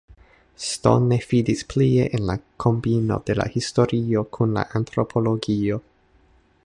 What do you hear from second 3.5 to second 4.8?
historio kun la